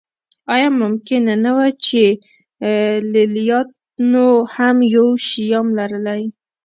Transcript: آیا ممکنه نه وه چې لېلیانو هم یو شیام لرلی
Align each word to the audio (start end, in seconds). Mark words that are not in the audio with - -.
آیا 0.53 0.69
ممکنه 0.81 1.33
نه 1.45 1.51
وه 1.57 1.67
چې 1.85 2.01
لېلیانو 3.13 4.27
هم 4.55 4.77
یو 4.95 5.07
شیام 5.27 5.67
لرلی 5.77 6.21